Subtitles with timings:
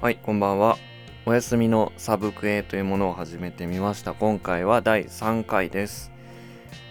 [0.00, 0.78] はい、こんばんは。
[1.26, 4.14] お休みのサブクエというものを始めてみました。
[4.14, 6.10] 今回は第3回です。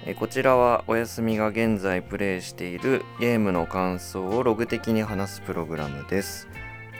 [0.06, 6.48] えこちらはお休みが現在プレイしているゲームの感想をログ的に話すプログラムです。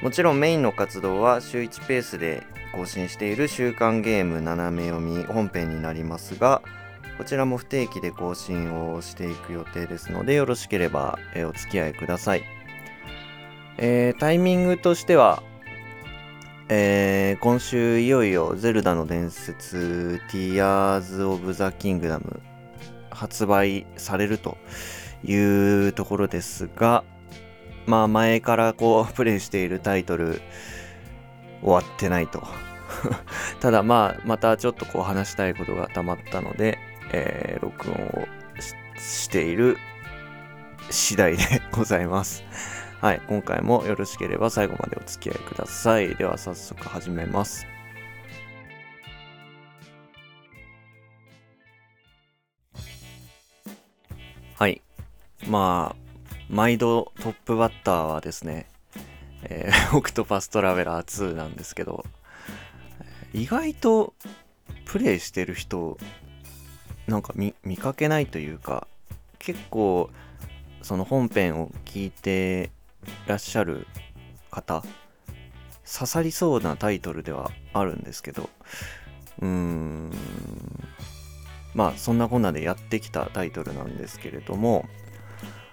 [0.02, 2.42] もちろんメインの活動は週1ペースで
[2.74, 6.64] 更新している週刊ゲーム斜め読み本編になりますが、
[7.20, 12.44] こちらも不定期で更新をしていく予定ですので、よろしければえお付き合いください。
[13.78, 15.44] えータイミングとしては、
[16.72, 22.40] えー今週いよいよ「ゼルダの伝説 Tears of the Kingdom」
[23.10, 24.56] 発売されると
[25.24, 27.04] いうところですが
[27.88, 30.42] まあ前からこうプレイしているタイトル
[31.62, 32.44] 終わってないと。
[33.60, 36.78] ただまあまたちょっとこう話したいことがたまったので、
[37.12, 38.28] えー録音を
[38.60, 39.78] ししている
[40.90, 42.44] 次第でございます。
[43.02, 46.16] はい、今回もよろしければ最後までお付き合いください。
[46.16, 47.66] では早速始めます。
[54.58, 54.82] はい。
[55.48, 58.68] まあ、毎度トップバッターはですね、
[59.44, 62.04] えーオクトパストラベラー2なんですけど、
[63.34, 64.14] 意外と
[64.84, 65.98] プレイしてる人、
[67.08, 68.90] なんか見見かけないというか、
[69.38, 70.10] 結構、
[70.82, 72.72] その本編を聞いて
[73.28, 73.88] らっしゃる
[74.52, 74.84] 方
[75.92, 78.50] 刺さりそうなタイトルではあるんですけど
[79.42, 80.12] うーん
[81.74, 84.88] まあそんなこんなでやってきたタイトルなんですけれども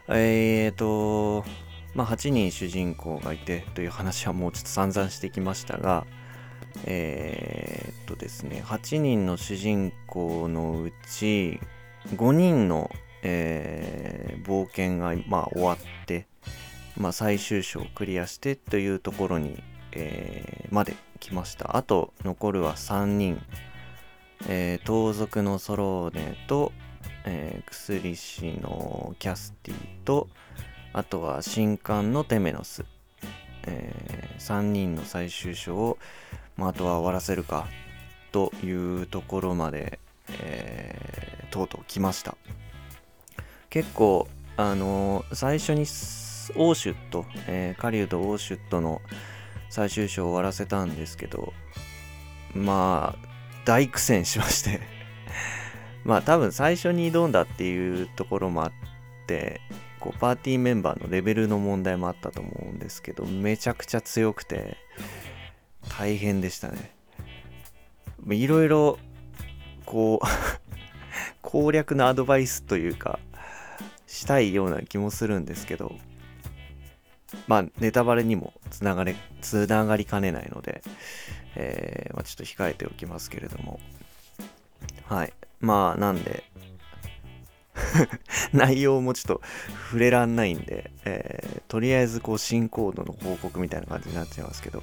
[0.09, 1.45] えーと
[1.95, 6.07] まあ8人主人公がいてという話はもうちょっと散々してきましたが
[6.85, 11.61] えーっとですね8人の主人公のうち
[12.15, 12.91] 5人の
[13.23, 14.17] えー
[14.47, 16.27] 冒険が、まあ、終わって、
[16.99, 21.77] まあ、最終章をクリアしてというところに、えーまで来ました。
[21.77, 23.41] あと残るは3人、
[24.49, 26.73] えー盗賊のソローネと、
[27.25, 29.75] えー薬師のキャスティ
[30.05, 30.29] と
[30.93, 32.85] あとは新刊のテメノス、
[33.67, 35.99] え3人の最終章を、
[36.57, 37.67] まあ、あとは終わらせるか
[38.33, 39.99] というところまで、
[40.41, 42.37] えーとうとう来ました。
[43.71, 45.85] 結構あのー最初に
[46.55, 49.03] オーシュット、えー狩人オーシュットの
[49.69, 51.53] 最終章を終わらせたんですけど
[52.55, 53.29] まあ
[53.65, 54.81] 大苦戦しまして。
[56.05, 58.73] まあ多分最初に挑んだっていうところもあっ
[59.27, 59.61] て
[59.99, 64.77] こうパーティーメンバーのレベルの問題もあったと思うんですけどめちゃくちゃ強くて
[65.99, 66.93] 大変でしたね。
[68.29, 68.99] いろいろ
[69.85, 70.27] こう
[71.43, 73.19] 攻略のアドバイスというか
[74.07, 75.95] したいような気もするんですけど
[77.47, 80.83] まあネタバレにもつながれつながりかねないので、
[81.55, 83.81] えーまあ、ちょっと控えておきますけれども。
[85.07, 85.33] はい。
[85.61, 86.45] まあなんで
[88.53, 89.43] 内容もちょっと
[89.89, 94.83] 触れらんないんで、えーとりあえずこう進行度の報告みたいな感じになっちゃいますけど。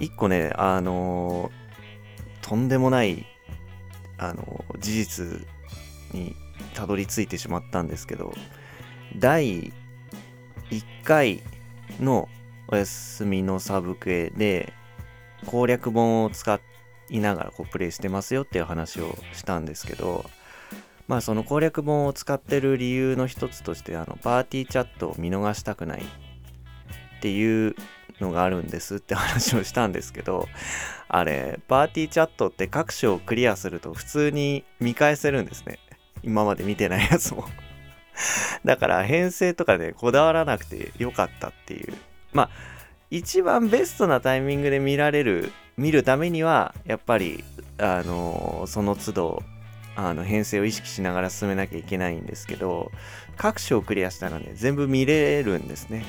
[0.00, 3.24] 一個ねあのーとんでもない
[4.18, 5.46] あのー事実
[6.12, 6.34] に
[6.74, 8.32] たどり着いてしまったんですけど
[9.16, 9.72] 第
[10.70, 11.42] 1回
[12.00, 12.28] の
[12.68, 14.72] お休みのサブクエで
[15.46, 16.60] 攻略本を使
[17.10, 20.24] いながらこうプレイしてますよっていう話をしたんですけど
[21.08, 26.04] まあその攻略本を使ってる理由の一つとしてあのパーティーチャットを見逃したくないっ
[27.20, 27.74] ていう
[28.20, 30.48] のがあるんですって話をしたんですけど
[31.08, 35.78] あれパーティーチャットって各章をクリアすると普通に見返せるんですね。
[36.22, 37.44] 今まで見てないやつも。
[38.64, 41.94] だから編成とかでこだわらなくてよかったっていう。
[42.32, 42.50] まあ
[43.10, 47.44] 一番ベストなタイミングで見られる見るためにはやっぱり
[47.78, 49.42] あのその都度
[49.96, 52.90] あの編成を意識しながら進めなきゃいけないんですけど
[53.36, 56.06] 各章をクリアしたらね全部見れるんですね。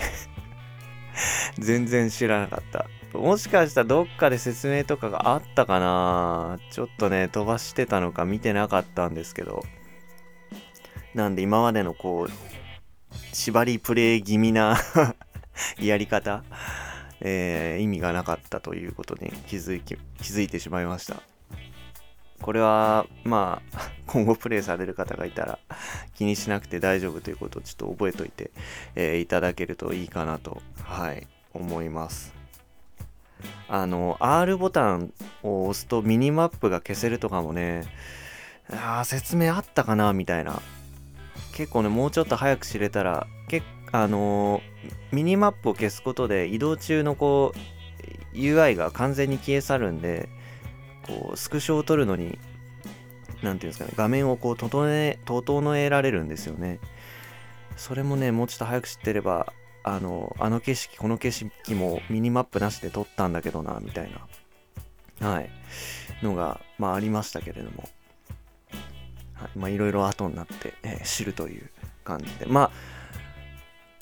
[1.60, 2.88] 全然知らなかった。
[3.18, 6.60] もしかしたらどっかで説明とかがあったかな。
[6.72, 9.64] ちょっとね飛ばしてたのか見てなかったんですけど。
[11.14, 12.32] なんで今までのこう
[13.36, 14.78] 縛りプレイ気味な
[15.80, 16.44] やり方、
[17.22, 21.22] えー意味がなかったということに気づき気づいてしまいました。
[22.42, 25.60] これはまあ今後プレイされる方がいたら
[26.16, 28.52] 気にしなくて大丈夫ということをちょっと覚えといて、
[28.96, 32.34] えーいただけるといいかなとはい思います。
[33.68, 37.84] あの R ボタンを押すとミニマップが消せるとかもね
[38.70, 40.62] あー説明あったかなみたいな
[41.54, 44.74] 結構ねもうちょっと早く知れたらけあのー
[45.12, 47.54] ミニマップを消すことで移動中のこ
[48.34, 50.28] う UI が完全に消え去るんで
[51.06, 52.40] こうスクショを撮るのに
[53.44, 56.80] 何ていうんですかね画面をこう整え整えられるんですよね。
[57.78, 59.54] それもねもうちょっと早く知ってれば
[59.84, 64.12] あのあの景色この景色もミニマップなしで撮ったんだけどなみたい
[65.20, 65.30] な。
[65.30, 65.50] はい。
[66.24, 67.88] のがまあありましたけれども。
[69.56, 71.70] まあいろいろ後になって、えー、知るという
[72.04, 72.46] 感じで。
[72.46, 72.72] まあ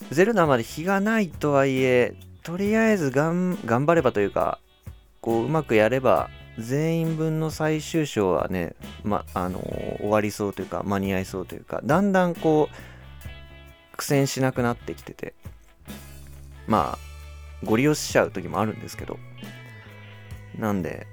[0.09, 4.59] ゼルダまで日がないとはいえとりあえず頑張ればというか
[5.21, 9.59] こううまくやれば全員分の最終章はね、ま、あの
[9.99, 15.35] 終わりそうというか間に合いそうというかだんだんこう苦戦しなくなってきてて
[16.65, 16.97] まあ
[17.63, 19.19] ご利用しちゃう時もあるんですけど。
[20.57, 21.07] なんで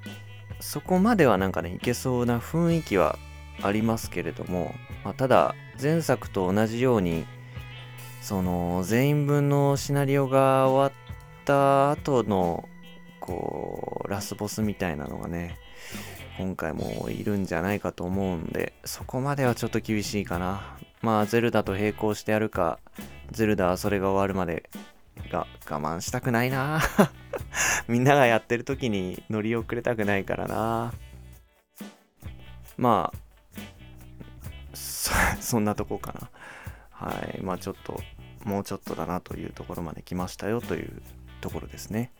[0.60, 3.18] そこまではなんかねいけそうな雰囲気は
[3.62, 4.74] ありますけれども、
[5.04, 7.26] まあ、ただ前作と同じように
[8.22, 12.68] その全員分のシナリオが終わった後の
[13.20, 15.56] こうラスボスみたいなのがね
[16.38, 20.78] 今回もいるんじゃないかと思うんでそこまではちょっと厳しいかな。
[21.00, 22.80] まあゼルダと並行してやるか
[23.30, 24.68] ゼルダはそれが終わるまで
[25.30, 26.80] が我慢したくないな。
[27.88, 30.92] みんながやってる時に乗り遅れたくないからな。
[32.76, 33.27] まあ
[35.40, 36.30] そんなとこかな。
[36.90, 37.40] はい。
[37.42, 38.00] まあちょっと
[38.44, 41.02] もうちょっとだなというところまで来ましたよという
[41.40, 42.12] ところですね。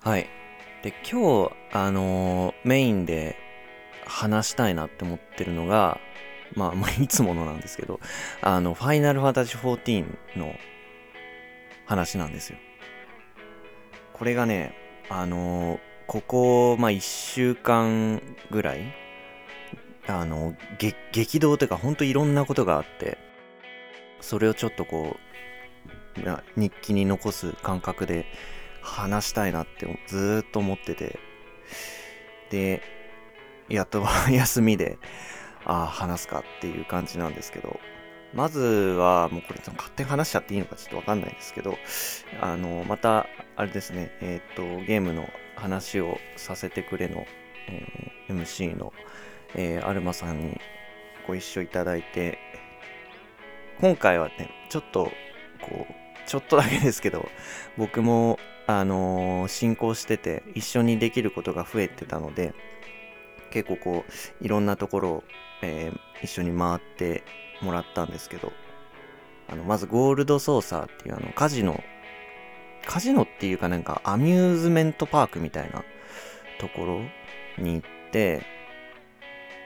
[0.00, 0.28] はい。
[0.82, 3.36] で今日あのー、メインで
[4.06, 6.00] 話したいなって思ってるのが
[6.54, 8.00] まあ、まあ、 いつものなんですけど、
[8.42, 10.54] あの、ファイナルファンタジー14の
[11.86, 12.58] 話なんですよ。
[14.12, 14.74] これがね、
[15.08, 18.20] あのー、ここ、まあ、1週間
[18.50, 18.92] ぐらい、
[20.10, 20.54] あの、
[21.12, 23.18] 激動というか、ほんといろんなことがあって、
[24.20, 25.30] それをちょっとこう、
[26.56, 28.26] 日記に残す感覚で
[28.82, 31.18] 話したいなってずっと思ってて、
[32.50, 32.82] で、
[33.68, 34.98] やっと 休みで、
[35.64, 37.78] ああ、話すかっていう感じなんですけど、
[38.32, 41.76] まずは、もうこれ勝手に話しちゃっていいのかちょっとわかんないですけど、
[42.40, 43.26] あの、また、
[43.56, 47.26] あれですね、えっ、ー、と、ゲームの話をさせてくれの、
[47.68, 48.92] えー、MC の、
[49.54, 50.60] えー、アルマさんに
[51.26, 52.38] ご一緒いただいて、
[53.80, 55.10] 今回はね、ちょっと、
[55.60, 57.28] こう、ちょっとだけですけど、
[57.76, 62.54] 僕も、あのー、進行してて、一緒にできることが増えてたので、
[63.50, 65.24] 結構こう、いろんなところを、
[65.62, 67.24] えー、一緒に回って
[67.62, 68.52] もらったんですけど、
[69.48, 71.82] あの、まずゴールドソーサーっていうあの、カジノ、
[72.86, 75.84] カジノっていうかなんかアミューズメントパークみたいな
[76.58, 77.00] ところ
[77.62, 78.42] に行って、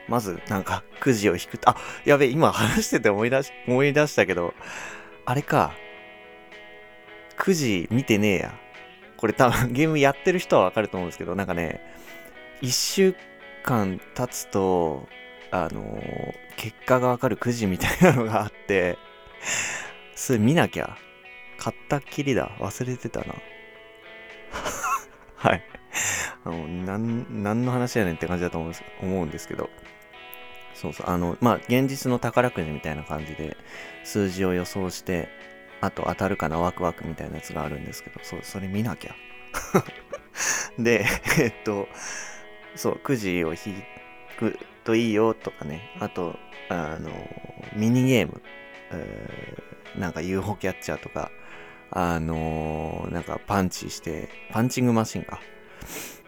[0.07, 4.53] まずなんかくじを引くとあ、やべ、今話してて思い出し、思い出したけど、
[5.25, 5.73] あれか、
[7.35, 8.59] くじ見てねえや。
[9.17, 11.81] これ多分 ゲームやってる人はわかると思うんですけど、なんかね、
[12.61, 13.15] 一週
[13.63, 15.07] 間経つと、
[15.51, 16.01] あの、
[16.57, 18.97] 結果がわかるくじみたいなのがあって、
[20.15, 20.97] それ見なきゃ。
[21.57, 22.51] 買ったっきりだ。
[22.59, 23.27] 忘れてたな。
[25.35, 25.63] はい。
[26.43, 29.69] あの、なん、何の話やねんって感じだと思うんです思うんですけど。
[30.75, 31.07] そうそう。
[31.07, 33.57] あの、まあ、現実の宝くじみたいな感じで、
[34.03, 35.29] 数字を予想して、
[35.81, 39.15] あと当たるかなワクワクみたいなやつがあるんですけど、そう、それ見なきゃ。
[40.77, 41.05] で、
[41.39, 41.87] えっと、
[42.75, 43.83] そう、くじを引
[44.37, 46.37] くといいよとかね、あと、
[46.69, 47.09] あの、
[47.73, 48.41] ミニゲーム、
[49.97, 51.31] なんか UFO キャッチャーとか、
[51.91, 55.39] あのなんかパンチして、パンチングマシンか、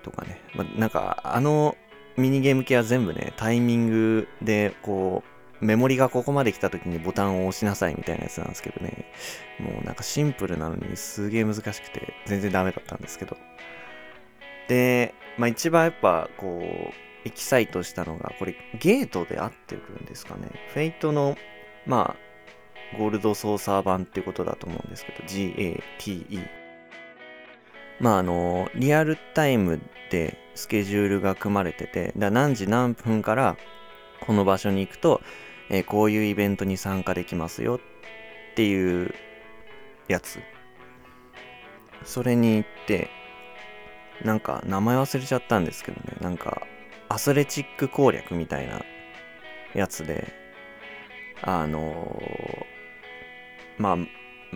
[0.04, 1.76] とかね、まなんかあの
[2.18, 5.24] ミニゲーム系は全部ね、タイミングでこ
[5.62, 9.06] う、メモリがここまで来た時にボタンを押しなさいみたいなやつなんですけどね、
[9.60, 13.38] もうなんかシンプルなのにすげえ難しくて全然ダメだったんですけど。
[14.68, 20.50] で、まあ一番やっぱこう、エキサイトしたのが、これゲートで合ってくるんですかね。
[20.74, 21.38] フェイトの、
[21.86, 22.16] ま
[22.94, 26.48] あ、ゴールドソーサー版ってことだと思うんですけど、GATE。
[28.00, 33.58] まああの、リアルタイムでスケジュールが組まれてて、だ何時何分から
[34.26, 35.22] この場所に行くと、
[35.70, 37.80] えー、こういうイベントに参加できますよっ
[38.56, 39.14] ていう
[40.08, 40.40] やつ。
[42.04, 43.10] それに行って、
[44.24, 46.68] なんか名前忘れちゃったんですけどね、なんか
[47.10, 48.82] アスレチック攻略みたいな
[49.74, 50.34] やつで、
[51.42, 53.98] あのー、まあ、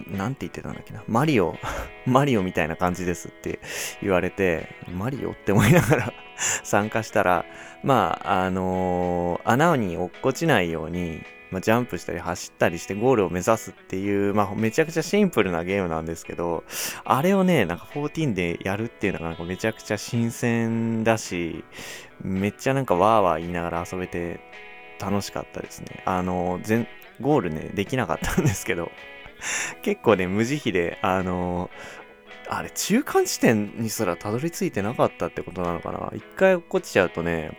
[0.07, 1.03] なんて言ってたんだっけな。
[1.07, 1.55] マリオ、
[2.05, 3.59] マリオみたいな感じですって
[4.01, 6.13] 言われて、マリオって思いながら
[6.63, 7.45] 参加したら、
[7.83, 16.63] まあ、あのー、穴に落っこちないように、まあ、ジャンプしたり走ったりしてゴールを目指すっていう、まあ、めちゃくちゃシンプルなゲームなんですけど、
[17.03, 21.63] あれをね、なんか14でやるっていうのがなんかめちゃくちゃ新鮮だし、
[22.23, 24.39] めっちゃなんかワーワー言いながら遊べて
[24.99, 26.01] 楽しかったですね。
[26.05, 26.87] あのー、全、
[27.19, 28.89] ゴールね、できなかったんですけど、
[29.81, 37.57] 結構ね、無慈悲で、あのー、あれ、中間地点にすらたどり着いてなかったってことなのかな一回落っこちちゃうとね、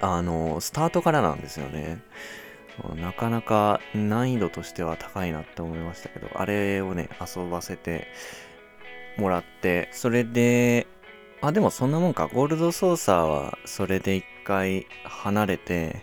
[0.00, 1.98] あのスタートからなんですよね。
[2.96, 8.08] なかなか難易度としては高いなって思いましたけど、あれをね、遊ばせて
[9.18, 10.86] もらって、それで、
[11.42, 12.26] あ、でもそんなもんか。
[12.26, 15.96] ゴールドソーサーはそれで一回離れて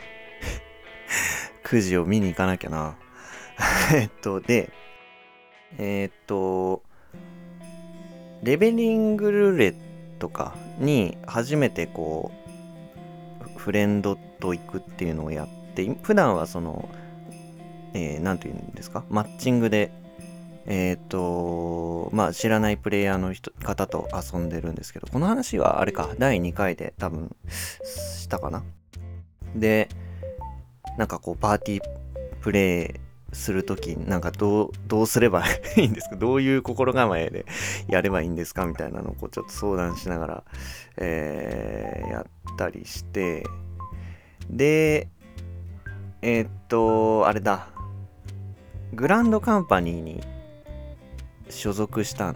[1.63, 2.97] くじを見に行かなきゃな。
[3.93, 4.71] えっと、で、
[5.77, 6.83] えー、っと、
[8.43, 9.75] レベリングルーレッ
[10.19, 12.47] トかに初めてこう、
[13.57, 16.87] フレンドと行くっていうのをやって普段はその、
[17.93, 19.03] えー、て言うんですか？
[19.09, 19.91] マッチングで
[20.67, 27.35] えっ、とまあ知らないプレイヤーの人方と遊んでるんですけどこの話はあれか第2回で多分
[27.83, 28.63] したかな？
[29.55, 29.89] で
[30.97, 31.83] なんかこうパーティー
[32.41, 33.06] プレイ
[33.37, 35.43] するときなんかどうどうすれば
[35.77, 36.15] いいんですか？
[36.15, 37.45] どういう心構えで
[37.87, 40.43] やればいいんですかみたいなのをこうちょっと相談しながら、
[40.97, 43.43] えー、やったりして
[44.49, 45.07] で
[46.23, 47.67] えー、っと、あれだ。
[48.93, 50.23] グランドカンパニーに
[51.49, 52.33] 所属したんっ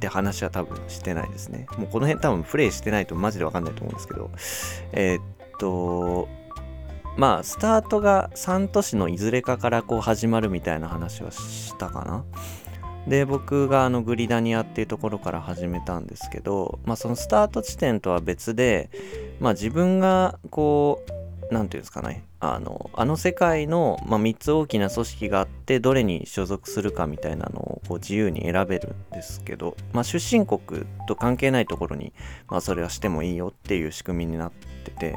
[0.00, 1.66] て話は多分してないですね。
[1.78, 4.30] もうこの辺多分プレイしてないとマジでわかんないと思うんですけど、
[4.92, 5.22] えー、っ
[5.58, 6.28] と、
[7.16, 12.24] まあ、スタートが3都市のいずれかからこう始まるみたいな話はしたかな。
[13.06, 18.90] で、僕があのグリダニアっていうところから始めたんですけど、まあそのスタート地点とは別で、
[19.40, 32.12] まあ自分がこう、何て言うんですかねあのあの世界の、まあ、3つ大きな組織があってどれに所属するかみたいなのをこう自由に選べるんですけど、まあ、出身国と関係ないところに、
[32.48, 34.52] まあ、それはしてもいいよっていう仕組みになっ
[34.84, 35.16] てて、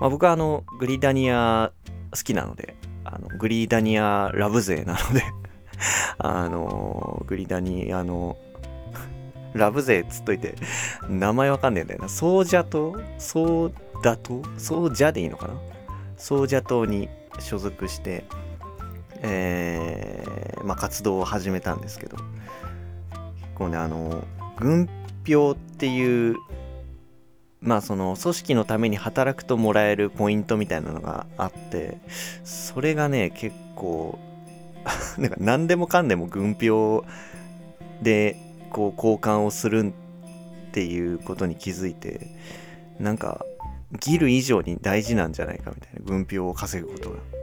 [0.00, 1.72] まあ、僕はあのグリダニア
[2.12, 5.22] 好きなのであのグリダニアラブ勢なので
[6.18, 8.36] あのグリダニアの
[9.54, 10.54] ラブ勢っつっといて
[11.08, 12.08] 名前わかんねえんだよな。
[12.08, 15.54] ソージャとソーダとソージャでいいのかな？
[16.16, 18.24] ソージャ島に所属して、
[19.22, 22.26] えー、まあ、活動を始めたんですけど結
[23.54, 24.24] 構ねあの
[24.56, 24.88] 軍
[25.26, 26.36] 票っていう
[27.60, 31.98] まあその組織のために働くともらえるポイントみたいなのがあって
[32.44, 34.18] それがね結構
[35.18, 37.04] なんか何でもかんでも軍票
[38.02, 38.36] で
[38.70, 39.92] こう交換をする
[40.68, 42.28] っていうことに気づいて
[43.00, 43.44] なんか
[44.00, 47.37] ギル以上に大事なんじゃないかみたいな軍票を稼ぐことが。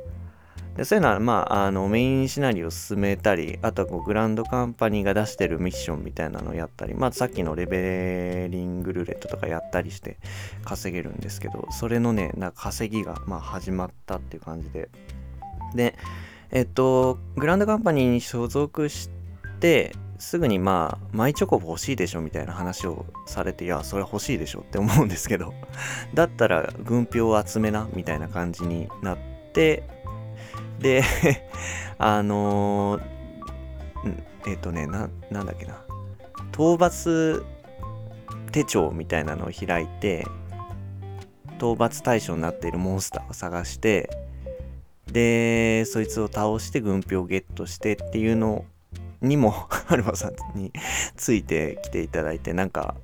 [0.75, 10.17] でそういうのは、まあ、あのメインシナリオを進めたりあとはこうグランドカンパニーが出してるミッションみたいなのをやったり、まあ、さっきのレベリングルーレットとかやったりして
[10.65, 14.89] 稼げるんですけどそれのねなんか稼ぎがまあ始まったっていう感じで。
[15.73, 15.95] で
[16.51, 19.09] えっとグランドカンパニーに所属し
[19.59, 25.53] てすぐにまあマイチョコボ欲しいでしょみたいな話をされていやそれ欲しいでしょって思うんですけど
[26.13, 29.17] だったら軍票を集めなみたいな感じになっ
[29.53, 29.83] て
[30.79, 31.03] で
[31.97, 33.01] あのー、
[34.47, 35.81] えっ、とねななんだっけな。
[36.51, 37.43] 討伐
[38.51, 40.25] 手帳みたいなのを開いて
[41.57, 44.09] 討伐対象になっているモンスターを探して
[45.11, 48.63] でそいつを倒して軍票をゲットしてっていうの
[49.21, 50.71] にも アルファさんに
[51.17, 52.95] ついてきていただいてなんか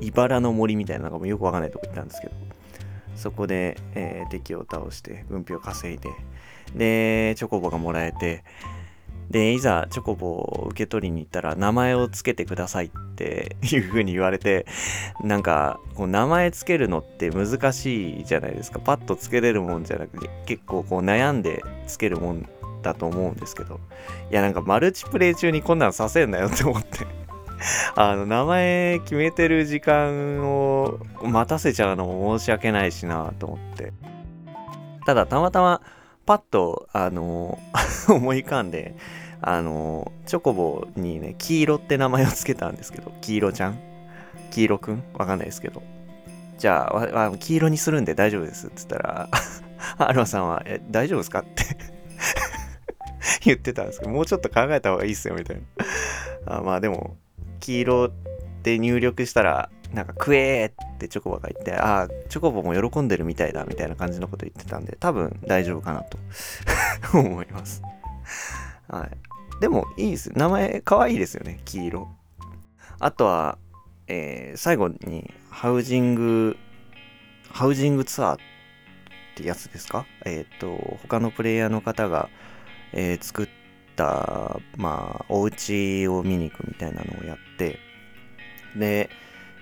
[0.00, 2.32] 茨の森みたいなのがもよくわかんないとこ行ったんですけど
[3.14, 6.10] そこで、えー、敵を倒して軍費を稼いで
[6.74, 8.44] でチョコボがもらえて
[9.30, 14.66] でいざチョコボを受け取りに行ったら名前を付けてくださいっていう風に言われて
[15.20, 18.78] なんかこう名前付けるのって難しいじゃないですか。
[18.78, 22.48] パッと付けれるもんじゃなくて結構こう悩んで付けるもん
[22.82, 23.80] だと思うんですけど、
[24.30, 27.26] いやなんかマルチプレイ中にこんなんさせんなよって思って。
[27.94, 33.92] あの、名前決めてる時間を待たせちゃうのも申し訳ないしなと思って。
[35.04, 35.80] ただ、たまたま
[36.26, 37.58] パッと、あの、
[38.08, 38.94] 思い浮かんで、
[39.40, 43.78] あの、チョコボにね、黄色って名前を付けたんですけど、黄色ちゃん？
[44.50, 45.04] 黄色くん？
[45.14, 45.82] わかんないですけど。
[46.58, 49.28] じゃあ、黄色にするんで大丈夫ですって言ったら、
[49.98, 51.40] アルマさんは、え、大丈夫ですか？
[51.40, 51.64] って
[53.44, 55.56] 言ってたんですけど、もうちょっと考えた方がいいっすよ、みたい
[56.46, 56.56] な。
[56.58, 57.16] あまあでも、
[57.60, 58.10] 黄色
[58.66, 66.18] って入力したら、なんか、クエーってチョコボが言って、ああ、チョコボも喜んでるみたいだみたいな感じのこと言ってたんで、多分大丈夫かなと
[67.16, 67.80] 思います。
[68.88, 69.60] はい。
[69.60, 70.32] でもいいです。
[70.36, 72.08] 名前可愛いですよね、黄色。
[72.98, 73.58] あとは、
[74.08, 76.56] えー、最後にハウジング、
[77.48, 78.38] ハウジングツアーっ
[79.36, 80.06] てやつですか？
[80.24, 82.28] えっ、ー、と、他のプレイヤーの方が、
[82.92, 83.48] えー、作っ
[83.94, 87.85] た、まあ、お家を見に行くみたいなのをやって、
[88.78, 89.10] で、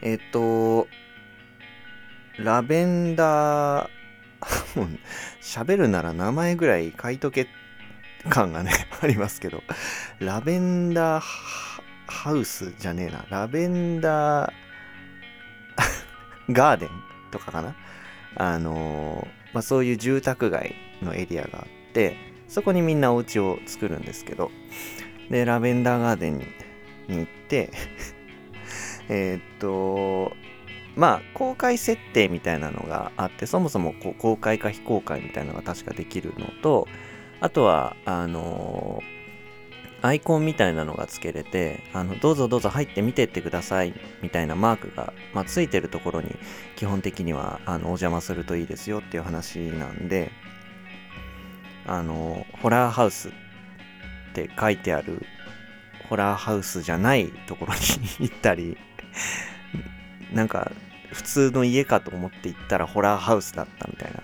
[0.03, 0.89] えっ、と、
[2.39, 3.89] ラベンダー、
[4.77, 4.89] もう
[5.41, 7.49] 喋るなら名前ぐらい書いとけ
[8.29, 9.63] 感がね、 ありますけど、
[10.19, 11.25] ラベンダー
[12.07, 14.53] ハウスじゃねえな、ラベンダー
[16.51, 16.91] ガーデン
[17.31, 17.75] とかかな。
[18.37, 22.17] あのまあ、そういう住宅街のエリアがあって、
[22.49, 24.51] そこにみんなお家を作るんですけど、
[25.31, 26.47] で、ラベンダーガーデンに
[27.09, 27.71] 行って
[29.09, 30.33] えっと、
[30.97, 36.87] まあ、公開設定みたいなのがあって、そもそも公開か非公開みたいなのが確かできるのと、
[37.41, 39.03] あとは、あの
[40.05, 46.37] アイコンみたいなのがつけれて、あの、どうぞどうぞ入って見てってくださいみたいなマークが、まあ、ついてるところに
[46.77, 50.31] 基本的には、あの、お邪魔するといいですよっていう話なんで、
[51.87, 53.33] あの、ホラーハウスっ
[54.35, 55.25] て書いてある
[56.11, 57.81] ホラーハウスじゃないところに
[58.29, 58.77] 行ったり、
[60.33, 60.73] なんか、
[61.13, 64.23] 普通の家かと思って行ったらホラーハウスだったみたいな。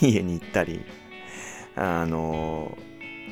[0.00, 0.84] 家に行ったり、
[1.76, 2.76] あの、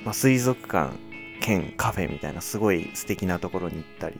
[0.05, 0.97] まあ、水族館
[1.41, 4.19] 兼カフェみたいなすごい素敵なところに行ったり、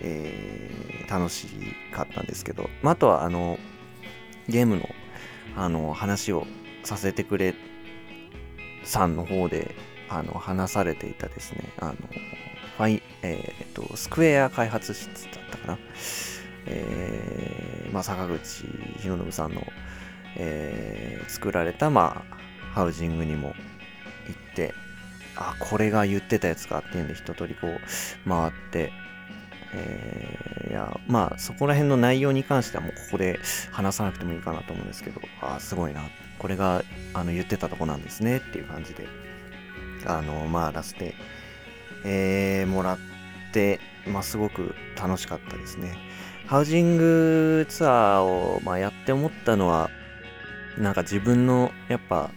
[0.00, 1.46] えー、楽し
[1.92, 3.58] かったんですけど、まあ、あとはあの、
[4.48, 4.88] ゲームの
[5.56, 6.46] あの話を
[6.84, 7.54] させてくれ
[8.84, 9.74] さんの方で
[10.08, 11.94] あの話されていたですね、あの、
[12.76, 15.78] ファイ、え、ー、と、スクエア開発室だったかな。
[16.66, 18.66] えー、まあ、坂口
[19.00, 19.64] 博信さんの、
[20.36, 23.54] えー、作られた、まあ、ハウジングにも
[24.26, 24.74] 行って、
[25.36, 28.92] あ、これが言ってたやつかっていうんで一通りこう回って、
[29.72, 33.38] えー、いや、まあそこら辺の内容に関してはもうここで
[33.70, 36.02] 話さなくてもいいかなと思うんですけど、あ、すごいな。
[36.38, 36.82] これが
[37.14, 39.06] あの言ってたとこなんですねっていう感じで、
[40.06, 41.14] あの、回らせて、
[42.04, 43.07] えー、もらって、
[44.06, 45.96] まあすごく楽しかったですね。
[46.46, 49.90] ハウジングツアーを、まあ、やって思ったのは、
[50.78, 52.30] なんか自分のやっぱ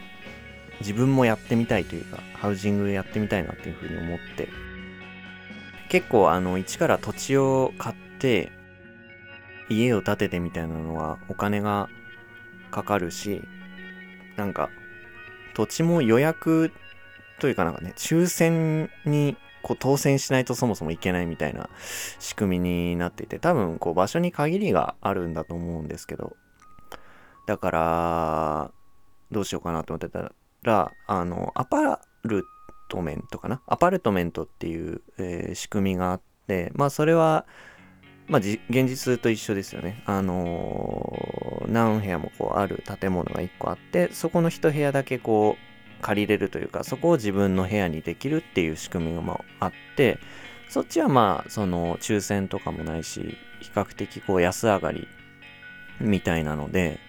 [0.82, 4.50] 自分もやってみたいというか、ハウジングやってみたいなっていうふうに思って、
[5.90, 8.52] 結構あの、一から土地を買って、
[9.70, 11.88] 家を建ててみたいなのはお金が
[12.70, 13.42] かかるし、
[14.36, 14.70] なんか、
[15.54, 16.72] 土地も予約
[17.40, 21.70] というかなんかね、抽選にこう当選しないとそもそもいけないみたいな
[22.20, 26.36] 仕組みになっていて、多分こう場所に限りがあるんだと思うんですけど、
[27.48, 28.72] だから、
[29.32, 32.44] どうしようかなと思ってたら、あの、アパル
[32.90, 33.62] トメントかな？
[33.68, 37.46] アパルトメントっていう、えー、仕組みがあって、まあそれは、
[38.28, 40.04] まあ、現実と一緒ですよね。
[40.06, 45.71] あのー、何部屋もこうある建物が1個あって、そこの1部屋だけこう
[46.02, 50.20] 借りれるというか、そこを自分の部屋にできるっていう仕組みがあって、
[50.70, 55.08] そっちはまあ、その抽選とかもないし、比較的こう安上がり
[56.00, 57.00] みたいなので、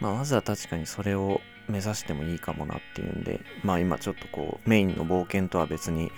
[0.00, 6.10] まあ、まずは確かにそれを目指してもいいかもなっていうんで、まあ今ちょっとこうメインの冒険とは別に、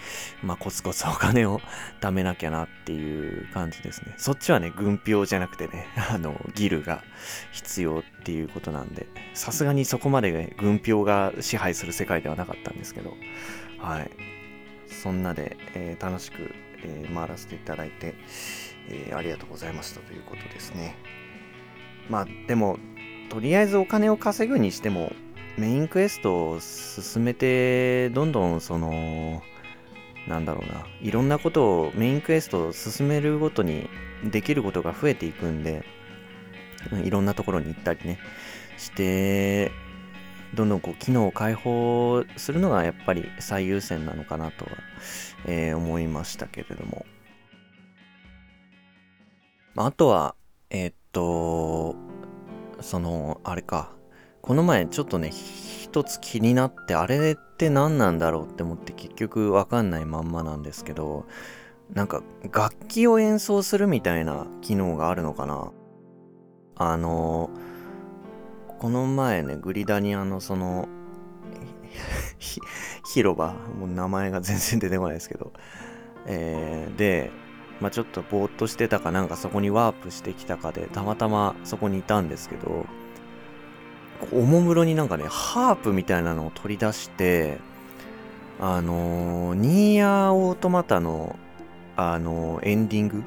[0.42, 1.60] まあコツコツお金を
[2.00, 4.14] 貯めなきゃなっていう感じですね。
[4.16, 7.02] そっちはね、軍票じゃなくてね、 あの、ギルが
[7.52, 13.14] 必要っていうことなんで、さすがにそこまで、ね、軍票が支配する世界ではなかったんですけど、
[13.78, 14.10] はい。
[14.88, 18.14] そんなで、えー、楽しく、えー、回らせていただいて、
[18.88, 20.96] えー、ありがとうございましたということですね。
[22.08, 22.78] まあでも、
[23.30, 25.12] とりあえずお金を稼ぐにしても、
[25.56, 29.42] メインクエストを進めて、どんどんその、
[30.26, 33.88] なんだろうな、いろんなことをメインクエストを進めるごとに
[34.24, 35.84] できることが増えていくんで、
[37.04, 38.18] いろんなところに行ったりね、
[38.76, 39.70] して、
[40.54, 44.70] どんどんこう機能を開放するのがやっぱり最優先なのかなとは、
[45.46, 47.04] えー、思いましたけれども。
[49.76, 50.36] あとは、
[50.70, 51.96] えー、っと、
[52.80, 53.92] その、あれか、
[54.44, 61.24] この前ちょっとね、一つ気になって、あれって何なんだろうって思って結局わかんないまんまなんですけど、
[61.94, 65.72] なんか楽器を演奏するみたいな機能があるのかな？
[66.76, 67.48] あの、
[68.80, 70.88] この前ね、グリダニアのその、
[73.14, 75.54] 広場、もう名前が全然出てこないですけど、
[76.26, 77.30] えー、で、
[77.80, 82.84] まあ、ちょっとぼーっとしてたかなんかそこにワープしてきたかでたまたまそこにいたんですけど
[84.32, 87.58] おもむろになんかねハープみたいなのを取り出して
[88.60, 91.36] あのー、 NieR Automata の
[91.96, 93.22] あのー、エンディング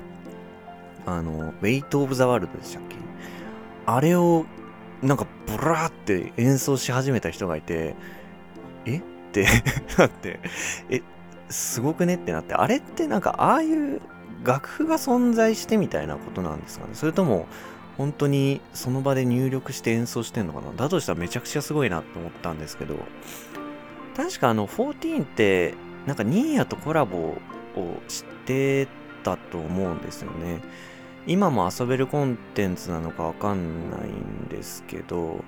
[1.05, 2.97] あの、 Weight of the World でしたっけ？
[3.85, 4.45] あれを
[5.01, 7.95] なんかブラーって演奏し始めた人がいて、
[8.85, 8.97] え？
[8.97, 9.45] って
[9.97, 10.41] なって、
[10.89, 11.01] え、
[11.49, 14.01] すごくねってなって、あれってなんかああいう
[14.43, 16.91] 楽譜が存在してみたいなことなんですかね？
[16.93, 17.47] それとも
[17.97, 20.71] 本当にその場で入力して演奏してんのかな？
[20.73, 22.95] だとしたらめちゃくちゃすごいなと思ったんですけど
[24.15, 25.73] 確かあの14って
[26.05, 27.37] なんかニーヤとコラボを
[28.07, 28.87] して
[29.23, 30.61] たと思うんですよね。
[31.25, 35.43] 今も遊べるコンテンツなのかわかんないんですけど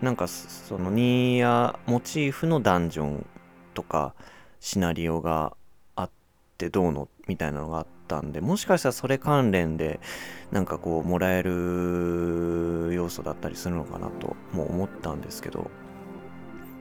[0.00, 3.26] なんかそのニーヤモチーフのダンジョン
[3.74, 4.14] とか
[4.58, 5.56] シナリオが
[5.94, 6.10] あっ
[6.58, 7.08] てどうの？
[7.28, 10.00] みたいなのがあってたんでもしかしたらそれ関連で
[10.50, 15.70] なんかこうもらえる要素だったりするのかなとも思ったんですけど。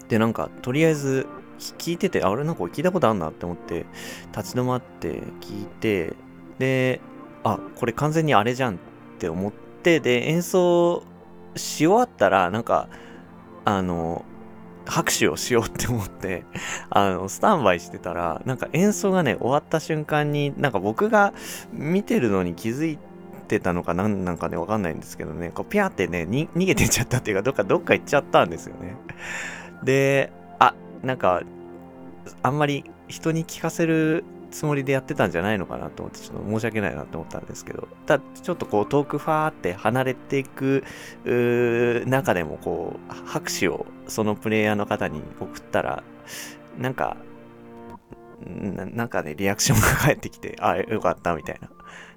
[0.08, 1.26] でなんかとりあえず
[1.58, 3.86] 聞いててあれなんか聞いたことあんなって思って
[4.36, 6.14] 立ち止まって聞いて
[6.60, 7.02] で
[7.44, 8.78] あこれ完全にあれじゃんっ
[9.20, 11.04] て思ってで演奏
[11.56, 12.90] し終わったらなんか
[13.64, 14.26] あの
[14.86, 16.46] 拍手をしようって思って、
[16.90, 21.34] あの、スタンバイしてたら、なんか演奏がね、終わった瞬間に、なんか僕が
[21.74, 23.00] 見てるのに気づい
[23.48, 28.96] てたのかなんなんかね、わかんないんですけどね、こうピャーってね、逃げてっちゃったっていうか、どっかどっか行っちゃったんですよね。
[29.84, 31.42] で、あ、なんか、
[32.42, 34.24] あんまり人に聞かせる
[34.56, 37.90] つもりでやってたんじゃないのかなと思ってちょっと申し訳ないなと思ったんですけど。
[38.06, 40.86] ただちょっとこう遠くファーって離れていく
[42.08, 46.04] 中でもこう拍手をそのプレイヤーの方に送ったら
[46.78, 47.18] なんか
[48.46, 51.70] なんかねリアクションが返ってきてあよかったみたいな。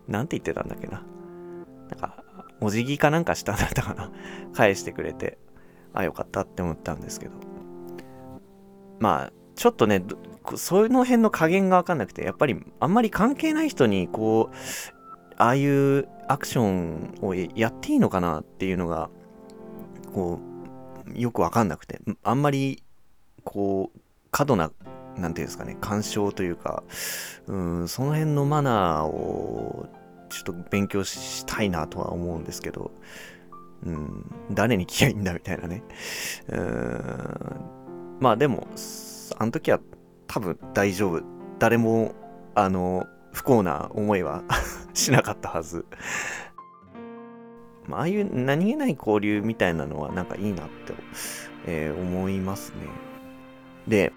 [0.06, 1.02] なんて言ってたんだっけな。
[1.90, 2.22] なんか
[2.60, 4.12] お辞儀かなんかしたんだったかな。
[4.54, 5.38] 返してくれて
[5.92, 7.32] あよかったって思ったんですけど。
[9.00, 10.04] まあちょっとね
[10.56, 14.54] その辺の加減がわかんなくて、やっぱりあんまり関係ない人に、こう、
[15.36, 19.10] ああいうアクションをやっていいのかなっていうのが、
[20.14, 20.40] こ
[21.12, 22.82] う、よくわかんなくて、あんまり、
[23.44, 24.70] こう、過度な、
[25.16, 26.82] なんていうんですかね、干渉というか、
[27.46, 29.88] うん、その辺のマナーを、
[30.30, 32.90] ちょっと勉強したいなとは思うんですけど、
[33.84, 35.82] うん、誰に聞きゃいいんだみたいなね。
[36.48, 37.60] うん、
[38.20, 38.66] まあでも、
[39.38, 39.80] あの時は
[40.26, 41.22] 多分大丈夫。
[41.58, 42.14] 誰も、
[42.54, 44.42] あの、不幸な思いは
[44.94, 45.84] しなかったはず。
[47.86, 50.94] まああいう何気ない交流みたいなのはなんかいいなって、
[51.66, 52.76] えー、思いますね。
[53.86, 54.12] で、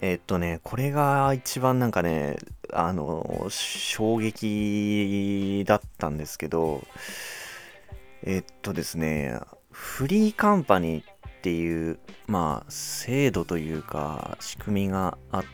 [0.00, 2.36] えー、っとね、これが一番なんかね、
[2.72, 6.82] あの、衝撃だったんですけど、
[8.22, 9.38] えー、っとですね、
[9.70, 11.11] フリーカンパニーっ
[11.42, 15.44] ていうまあ制度というか仕組みがあっ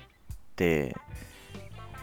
[0.57, 0.95] て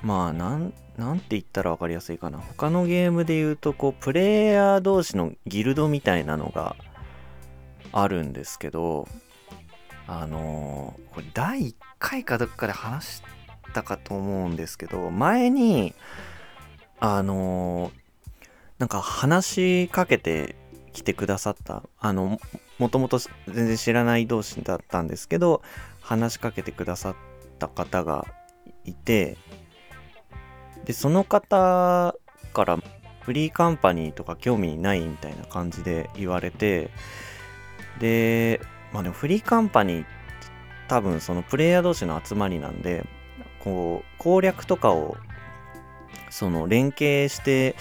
[0.02, 2.40] まあなんなんて言ったら分かりやすいかな。
[2.40, 6.76] 他のゲームで言うとこうプレイヤー同士のギルドみたいなのが
[7.92, 9.08] あるんですけど
[10.08, 13.24] あのー、これ第1回かどっかで話し
[13.74, 15.94] たかと思うんですけど前に
[17.00, 17.94] あのー、
[18.80, 20.56] なんか話しかけて
[20.94, 22.40] 来てくださったあの
[22.78, 25.62] もともと全然知らない同士だったんですけど
[26.02, 27.16] 話しかけてくださっ
[27.58, 28.26] た方が
[28.84, 29.38] いて
[30.86, 32.16] でその方
[32.54, 32.80] から
[33.22, 36.92] フリーカンパニーとか興味ないみたいな感じで言われて
[38.00, 38.62] で
[38.94, 40.06] まあでもフリーカンパニー
[40.88, 43.06] 多分そのプレイヤー同士の集まりなんで
[43.60, 45.18] こう攻略とかを
[46.30, 47.76] その連携して、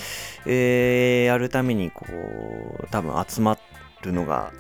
[0.46, 3.58] えー、やるためにこう多分集まっ
[4.04, 4.52] るのが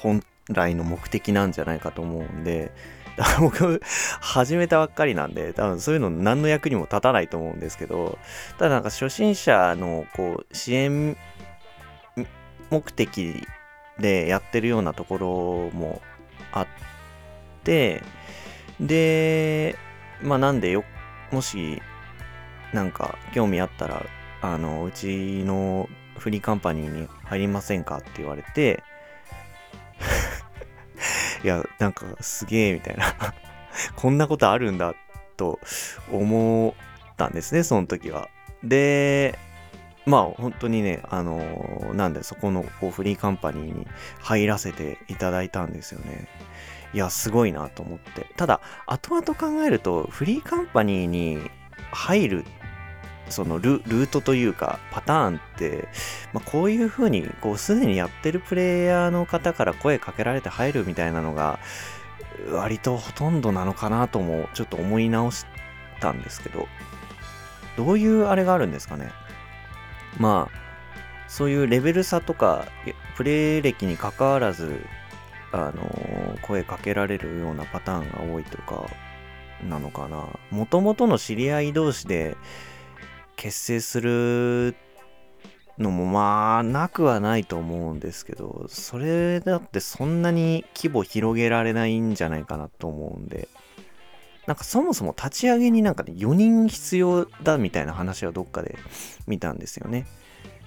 [0.00, 2.72] 本来の目的なんじゃないかと思うんで
[3.40, 3.80] 僕
[4.20, 8.18] 始めたばっかりなんで多分そういうの何の役にも立たないと思うんですけど
[8.58, 11.16] ただなんか初心者のこう支援
[12.70, 13.46] 目的
[13.98, 16.00] でやってるようなところも
[16.52, 16.66] あっ
[17.64, 18.02] て
[18.80, 19.76] で
[20.22, 20.84] まあなんでよ
[21.32, 21.82] もし
[22.72, 24.04] なんか興味あったら、
[24.42, 25.88] あの、うちの
[26.18, 28.82] フリーカンパニーに入りませんかって言われて、
[31.44, 33.14] いや、なんかすげえみたいな
[33.96, 34.94] こんなことあるんだ
[35.36, 35.60] と
[36.10, 36.74] 思
[37.12, 38.28] ったんですね、その時は。
[38.62, 39.38] で、
[40.06, 43.86] まあ本当にね、あのー、なんでそこのこうフリーカンパニーに
[44.20, 46.28] 入らせていただいたんですよね。
[46.94, 48.26] いや、すごいなと思って。
[48.36, 51.38] ただ、後々考えると、フリーカンパニーに
[51.92, 52.44] 入る
[53.30, 55.88] そのルートというかパターンって、
[56.32, 61.58] まあ、こういう風にこうすでにやってるプレイヤーの方から声かけられて入るみたいなのが
[62.52, 65.46] 割とほとんどなのかなともちょっと思い直し
[66.00, 66.66] たんですけど
[67.76, 69.10] どういうあれがあるんですかね？
[70.18, 70.58] まあ
[71.28, 72.66] そういうレベル差とか
[73.16, 74.80] プレイ歴にかかわらず
[75.52, 78.86] あの声かけられるようなパターンが多いとか
[79.68, 80.26] なのかな。
[80.50, 82.36] もともとの知り合い同士で
[83.38, 84.74] 結成する
[85.78, 93.48] のもまあなくはないと思うんですけどそれだってそんなに規模広げられないんじゃないかなと思うんで
[94.46, 98.76] なんかそもそも立ち上げになんかね4人必要だみたいな話はどっかで
[99.28, 100.06] 見たんですよね。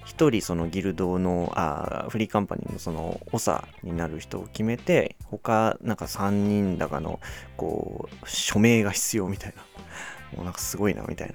[0.06, 7.20] 1人そのギルドのあフリーカンパニーのその長になる人を決めて他なんか3人だかの
[7.56, 9.62] こう署名が必要みたいな。
[10.36, 11.34] もうなんかすごいなみたいな。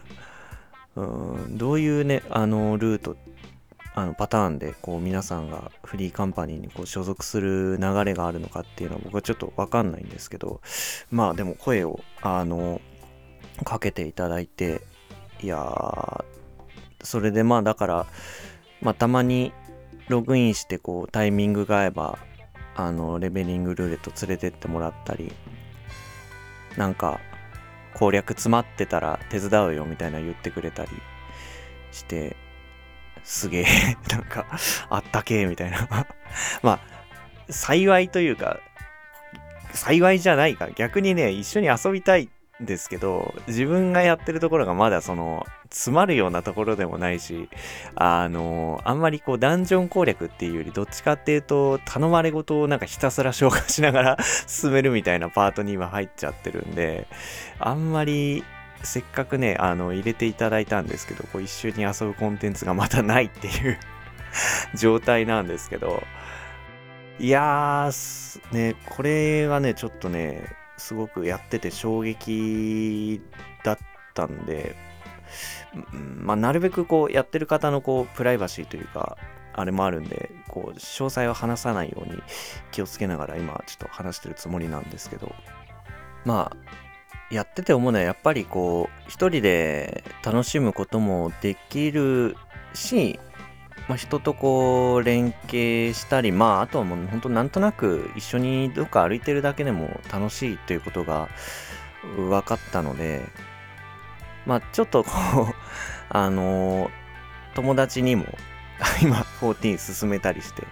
[0.97, 1.01] う
[1.47, 3.15] んどういうねあのルート
[3.93, 10.61] あのパターンでこう皆さんがフリーカンパニーにこう所属する流れがあるのかっていうのは僕はちょっとわかんないんですけど
[11.11, 12.81] まあでも声をあの
[13.63, 14.81] かけていただいて
[15.41, 16.23] いや
[17.03, 18.05] それでまあだから
[18.81, 19.51] まあたまに
[20.09, 22.17] ログインしてこうタイミングが合えば
[22.75, 25.31] あのレベリングルーレット連れてってもらったり
[26.75, 27.19] なんか
[27.97, 30.91] 攻略詰まってたら手伝うよみたいな言ってくれたり
[31.91, 32.35] して
[33.23, 33.65] すげえ
[34.09, 34.45] なんか
[34.89, 35.87] あったけえみたいな。
[36.61, 36.79] まあ
[37.49, 38.59] 幸いというか
[39.73, 40.69] 幸いじゃないか。
[40.71, 42.29] 逆にね一緒に遊びたい
[42.59, 47.49] ですけど自分がやってるところがまだその詰まるようなところでもないし
[47.95, 54.17] あのあんまりこうダンジョン攻略っていうよりどっちかっていうと頼まれ事をなんかひたすら消化しながら
[54.47, 57.07] 進めるみたいなパートに今入っちゃってるんで
[57.59, 58.43] あんまり
[58.83, 63.77] せっかくねあの入れていただいたんですけどこう一緒に遊ぶコンテンツがまたないっていう
[64.75, 66.03] 状態なんですけど
[67.19, 73.21] いやーねこれがねちょっとねすごくやってて衝撃
[73.63, 73.77] だっ
[74.13, 74.75] たんで、
[75.91, 79.17] まあ、なるべくこうやってる方のこうプライバシーというか
[79.53, 82.21] あれもあるんでこう詳細を話さないように
[82.71, 85.33] 気をつけながら今ちょっと話してるつもりなんですけど
[86.25, 92.37] まあやってて思うのはやっぱりこう一人で楽しむこともできる
[92.73, 93.19] し
[93.87, 101.29] まあ、人とこう連携したり、まあ、あとはもう本当なんとなく一緒にどっか歩いてるだけでも楽しいということが
[102.15, 103.23] 分かったので、
[104.45, 105.53] まあ、ちょっとこう、
[106.09, 106.89] あのー、
[107.55, 108.25] 友達にも
[109.01, 110.63] 今14進めたりして、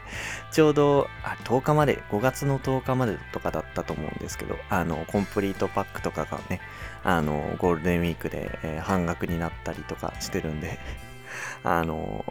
[0.51, 6.61] ちょうどあ10日まで、5月の10日までとかだったと思うんですけど、あの、コンプリートパックとかがね、
[7.03, 10.79] あの、ゴールデンウィークで、えー、半額になったりとかしてるんで、
[11.63, 12.23] あの、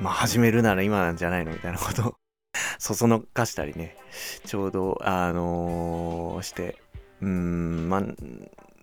[0.00, 2.14] まあ始めるなら今なんじゃないのみたいなことを
[2.78, 3.96] そそのかしたりね、
[4.44, 6.76] ちょうど、あのー、して、
[7.20, 8.02] うん、まあ、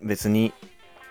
[0.02, 0.52] 別に、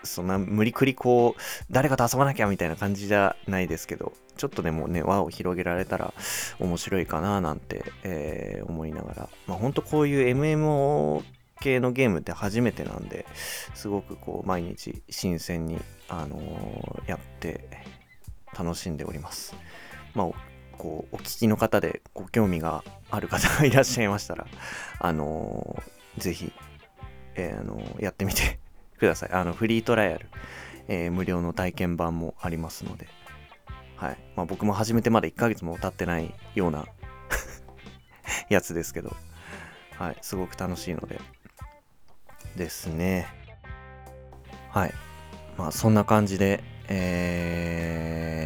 [0.04, 6.14] そんな無理くりこう、誰かと遊ばなきゃみたいな感じじゃないですけど、ちょっとでもね、輪を広げられたら
[6.60, 11.24] 面白いかななんて、えー、思いながら、まあ本当こういう MMO
[11.60, 13.26] 系のゲームって初めてなんで、
[13.74, 17.68] すごくこう、毎日新鮮に、あのー、やって
[18.56, 19.56] 楽しんでおります。
[20.16, 20.26] まあ、
[20.78, 24.46] こうお聞きの方でご興味がある方がいらっしゃいましたら、
[24.98, 26.52] あのー、ぜひ、
[27.34, 28.58] えー、あのー、やってみて
[28.98, 29.30] ください。
[29.32, 30.26] あの、フリートライアル、
[30.88, 33.06] えー、無料の体験版もありますので、
[33.96, 34.18] はい。
[34.34, 36.86] まあ、僕も始めてまだ1ヶ月も経ってないような
[38.48, 39.14] やつですけど、
[39.98, 40.16] はい。
[40.22, 41.20] すごく楽しいので、
[42.56, 43.26] ですね。
[44.70, 44.94] はい。
[45.58, 48.45] まあ、そんな感じで、え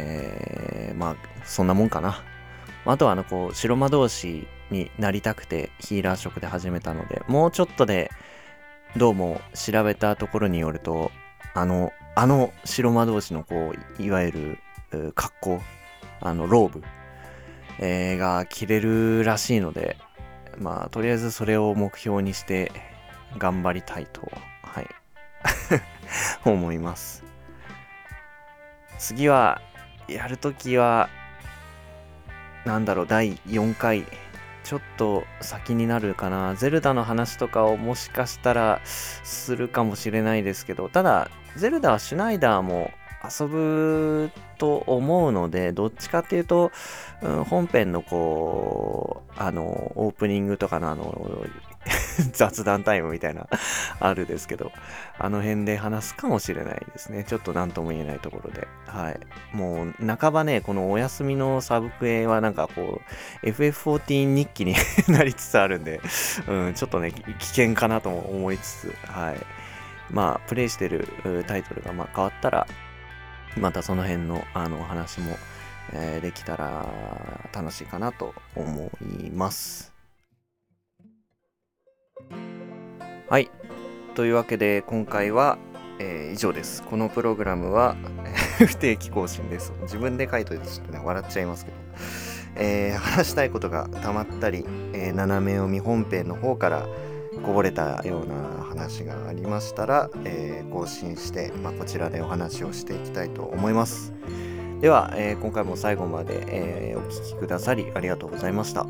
[1.01, 2.23] まあ、そんなもんかな。
[2.85, 8.11] あとは、あの、こう、白魔同士になりたくてヒーラー職で始めたので、もうちょっとで、
[8.95, 11.11] どうも調べたところによると、
[11.55, 14.57] あの、あの白魔同士の、こう、いわゆる、
[15.15, 15.61] 格好、
[16.19, 16.83] あの、ローブ、
[17.79, 19.97] えー、が着れるらしいので、
[20.59, 22.71] まあ、とりあえずそれを目標にして
[23.39, 24.29] 頑張りたいと、
[24.61, 24.87] はい、
[26.45, 27.23] 思います。
[28.99, 29.61] 次は、
[30.13, 31.09] やるときは、
[32.65, 34.05] なんだろう、第4回、
[34.63, 36.55] ちょっと先になるかな。
[36.55, 42.91] ゼルダの話とかをもしかしたらするかもしれないですけど、ただ、ゼルダはシュナイダーも
[43.23, 46.71] 遊ぶと思うので、どっちかっていうと、
[47.21, 51.45] うん、本編のこう、あの、オープニングとかのあの、
[52.33, 53.47] 雑談タイムみたいな
[53.99, 54.71] あるですけど、
[55.17, 57.23] あの辺で話すかもしれないですね。
[57.23, 58.67] ちょっと何とも言えないところで。
[58.85, 59.19] はい。
[59.55, 63.01] もう、半ばね、このお休みのサブクエはなんかこ
[63.43, 64.75] う、FF14 日記に
[65.09, 66.01] なりつつあるんで、
[66.47, 69.37] うん、ちょっとね、危険かなとも思いつつ、はい。
[70.11, 71.07] まあ、プレイしてる
[71.47, 72.67] タイトルがま変わったら、
[73.57, 75.37] またその辺のあの話も、
[75.93, 76.85] えー、できたら
[77.53, 79.90] 楽しいかなと思います。
[83.31, 83.49] はい。
[84.13, 85.57] というわけで今回は、
[85.99, 86.83] えー、以上です。
[86.83, 87.95] このプログラムは
[88.59, 89.71] 不定期更新です。
[89.83, 91.77] 自分で書いといてちょっとね、笑っちゃいますけど。
[92.57, 96.85] えー、話したいことがたまったり、えー、斜め読み本編の方から
[97.41, 104.11] こぼれたような話がありましたら、えー、更新して、まあ、こちらでお話をしていきたいと思います。
[104.81, 108.85] では、えー、今回も最後まで、えー、お聴きくださりありがとうございました。